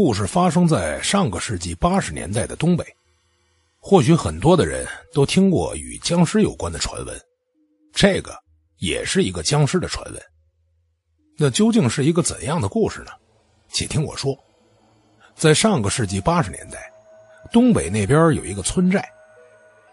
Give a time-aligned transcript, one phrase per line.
[0.00, 2.86] 故事发生在上个世纪八十年代的东北，
[3.80, 7.20] 或许很多的人都听过与僵尸有关的传闻，
[7.92, 8.32] 这个
[8.76, 10.22] 也是一个僵尸的传闻。
[11.36, 13.10] 那究竟是一个怎样的故事呢？
[13.70, 14.38] 且听我说。
[15.34, 16.78] 在上个世纪八十年代，
[17.50, 19.04] 东北那边有一个村寨，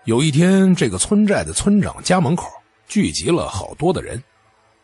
[0.04, 2.48] 有一天，这个村寨的村长家门口
[2.88, 4.24] 聚集了好多的人，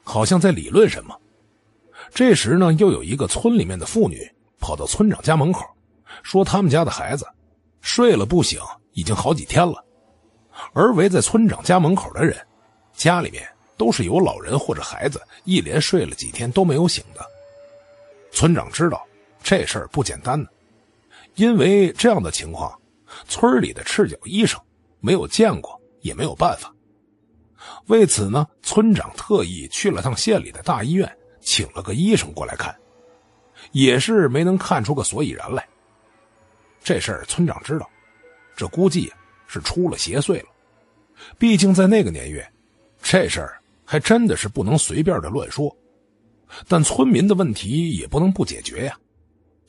[0.03, 1.15] 好像在理论什么。
[2.11, 4.27] 这时呢，又有一个村里面的妇女。
[4.61, 5.65] 跑到村长家门口，
[6.23, 7.27] 说他们家的孩子
[7.81, 8.61] 睡了不醒，
[8.93, 9.83] 已经好几天了。
[10.71, 12.37] 而围在村长家门口的人，
[12.93, 17.25] 家里面都是有老人或者孩子，一连睡了几天都没有醒的。
[18.31, 19.03] 村长知道
[19.41, 20.47] 这事儿不简单呢，
[21.35, 22.79] 因为这样的情况，
[23.27, 24.61] 村里的赤脚医生
[24.99, 26.71] 没有见过，也没有办法。
[27.87, 32.75] 为此呢，村长特意去了趟县里的大医院，请了个医生过来看。
[33.71, 35.67] 也是没能看出个所以然来。
[36.83, 37.89] 这事儿村长知道，
[38.55, 39.11] 这估计
[39.47, 40.49] 是出了邪祟了。
[41.37, 42.45] 毕竟在那个年月，
[43.01, 45.75] 这事儿还真的是不能随便的乱说。
[46.67, 48.97] 但村民的问题也不能不解决呀，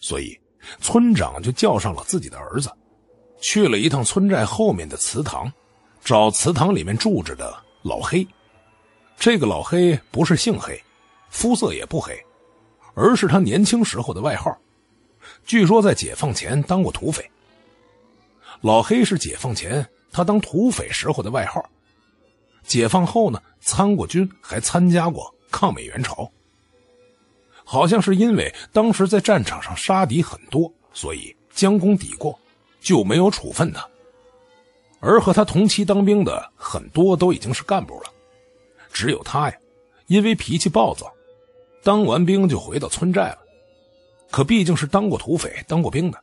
[0.00, 0.36] 所以
[0.80, 2.72] 村长就叫上了自己的儿子，
[3.40, 5.52] 去了一趟村寨后面的祠堂，
[6.02, 8.26] 找祠堂里面住着的老黑。
[9.16, 10.82] 这个老黑不是姓黑，
[11.28, 12.18] 肤色也不黑。
[12.94, 14.56] 而是他年轻时候的外号，
[15.44, 17.28] 据说在解放前当过土匪。
[18.60, 21.64] 老黑是解放前他当土匪时候的外号，
[22.64, 26.30] 解放后呢参过军，还参加过抗美援朝。
[27.64, 32.38] 好像是因为当时在战场上杀敌很多，所以将功抵过，
[32.80, 33.88] 就没有处分他。
[35.00, 38.12] 而和他同期当兵的很多都已经是干部了，
[38.92, 39.56] 只有他呀，
[40.06, 41.12] 因为脾气暴躁。
[41.82, 43.38] 当完兵就回到村寨了，
[44.30, 46.22] 可毕竟是当过土匪、当过兵的，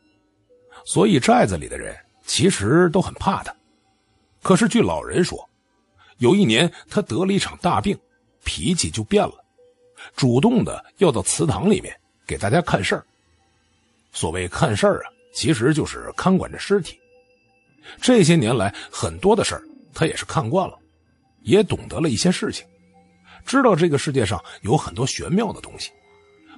[0.85, 3.53] 所以寨子里的人其实都很怕他。
[4.41, 5.47] 可是据老人说，
[6.19, 7.97] 有一年他得了一场大病，
[8.43, 9.33] 脾气就变了，
[10.15, 11.93] 主动的要到祠堂里面
[12.25, 13.05] 给大家看事儿。
[14.13, 16.97] 所谓看事儿啊，其实就是看管着尸体。
[18.01, 20.77] 这些年来很多的事儿，他也是看惯了，
[21.41, 22.65] 也懂得了一些事情。
[23.49, 25.89] 知道这个世界上有很多玄妙的东西，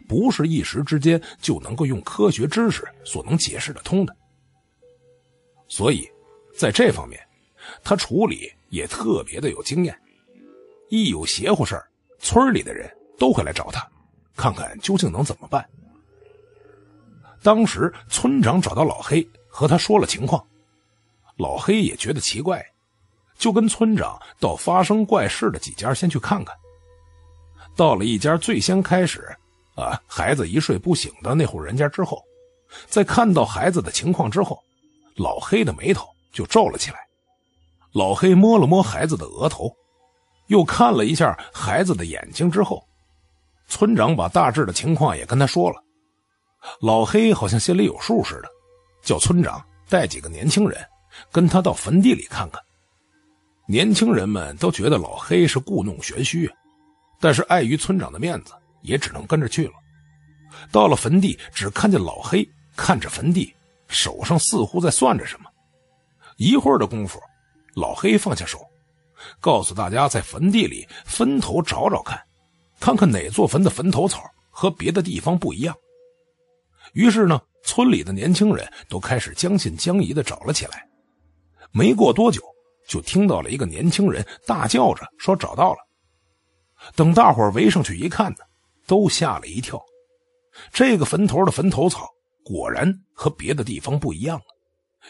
[0.09, 4.13] 不是一时之间就能够用科学知识所能解释得通的。
[5.69, 6.05] 所以，
[6.53, 7.17] 在这方面，
[7.81, 9.97] 他处理也特别的有经验。
[10.89, 11.87] 一有邪乎事儿，
[12.19, 13.89] 村里的人都会来找他，
[14.35, 15.65] 看看究竟能怎么办。
[17.41, 20.45] 当时村长找到老黑，和他说了情况，
[21.37, 22.61] 老黑也觉得奇怪，
[23.37, 26.53] 就跟村长到发生怪事的几家先去看看。
[27.75, 29.27] 到了一家最先开始，
[29.75, 32.21] 啊，孩子一睡不醒的那户人家之后，
[32.87, 34.61] 在看到孩子的情况之后，
[35.15, 36.99] 老黑的眉头就皱了起来。
[37.93, 39.69] 老黑摸了摸孩子的额头，
[40.47, 42.81] 又看了一下孩子的眼睛之后，
[43.67, 45.83] 村长把大致的情况也跟他说了。
[46.79, 48.49] 老黑好像心里有数似的，
[49.01, 50.79] 叫村长带几个年轻人
[51.31, 52.61] 跟他到坟地里看看。
[53.67, 56.49] 年轻人们都觉得老黑是故弄玄虚。
[57.21, 59.73] 但是碍于村长的面子，也只能跟着去了。
[60.71, 62.45] 到了坟地，只看见老黑
[62.75, 63.53] 看着坟地，
[63.87, 65.49] 手上似乎在算着什么。
[66.37, 67.21] 一会儿的功夫，
[67.75, 68.59] 老黑放下手，
[69.39, 72.19] 告诉大家在坟地里分头找找看，
[72.79, 75.75] 看看哪座坟的坟头草和别的地方不一样。
[76.93, 80.85] 于是呢，村里的年轻人都开始将信将疑的找了起来。
[81.71, 82.41] 没过多久，
[82.87, 85.77] 就听到了一个年轻人大叫着说：“找到了。”
[86.95, 88.37] 等大伙围上去一看呢，
[88.87, 89.81] 都吓了一跳。
[90.71, 92.09] 这个坟头的坟头草
[92.43, 94.45] 果然和别的地方不一样了，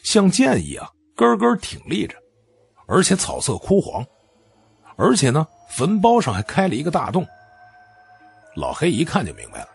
[0.04, 2.16] 像剑一样根根挺立着，
[2.88, 4.06] 而且草色枯黄，
[4.96, 7.26] 而且呢，坟包上还开了一个大洞。
[8.56, 9.70] 老黑一看就明白了，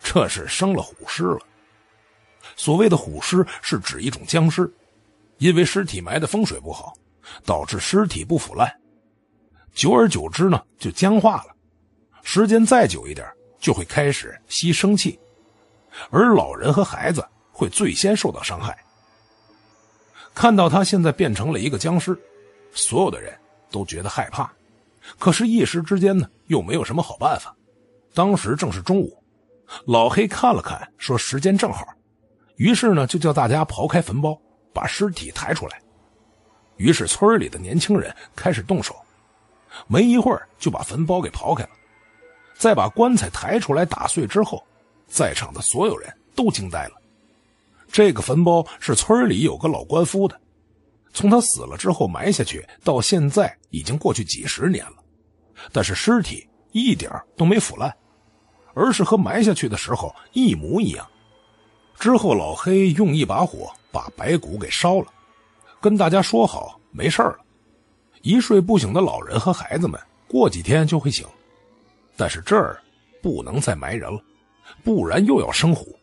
[0.00, 1.40] 这是生了虎尸了。
[2.56, 4.72] 所谓的虎尸是指一种僵尸，
[5.38, 6.94] 因为尸体埋的风水不好，
[7.44, 8.72] 导致尸体不腐烂。
[9.78, 11.54] 久而久之呢，就僵化了。
[12.24, 13.24] 时间再久一点，
[13.60, 15.16] 就会开始吸生气，
[16.10, 18.76] 而老人和孩子会最先受到伤害。
[20.34, 22.20] 看到他现在变成了一个僵尸，
[22.72, 23.32] 所有的人
[23.70, 24.52] 都觉得害怕，
[25.16, 27.54] 可是，一时之间呢，又没有什么好办法。
[28.12, 29.16] 当时正是中午，
[29.84, 31.86] 老黑看了看，说时间正好，
[32.56, 34.36] 于是呢，就叫大家刨开坟包，
[34.72, 35.80] 把尸体抬出来。
[36.78, 38.92] 于是，村里的年轻人开始动手。
[39.86, 41.70] 没一会儿就把坟包给刨开了，
[42.56, 44.64] 再把棺材抬出来打碎之后，
[45.06, 46.92] 在场的所有人都惊呆了。
[47.90, 50.38] 这个坟包是村里有个老官夫的，
[51.12, 54.96] 从他死了之后埋下去，到现在已经过去几十年了，
[55.72, 57.94] 但是尸体一点都没腐烂，
[58.74, 61.06] 而是和埋下去的时候一模一样。
[61.98, 65.06] 之后，老黑用一把火把白骨给烧了，
[65.80, 67.38] 跟大家说好没事了。
[68.28, 71.26] 一睡不醒的老人和孩子们过几天就会醒，
[72.14, 72.78] 但是这儿
[73.22, 74.22] 不能再埋人了，
[74.84, 75.98] 不然又要生虎。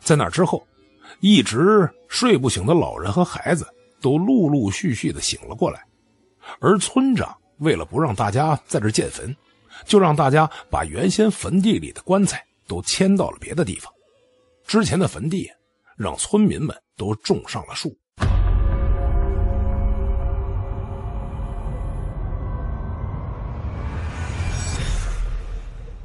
[0.00, 0.66] 在那之后。
[1.20, 3.66] 一直睡不醒的老人和孩子
[4.00, 5.82] 都陆陆续续的醒了过来，
[6.60, 9.34] 而村长为了不让大家在这建坟，
[9.84, 13.92] 就让大家把原先坟地里的棺材都迁到了别的地方。
[14.66, 15.50] 之前的坟地
[15.96, 17.96] 让村民们都种上了树。